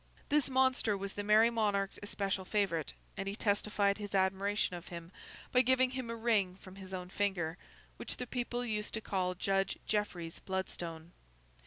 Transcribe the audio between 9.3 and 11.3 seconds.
Judge Jeffreys's Bloodstone.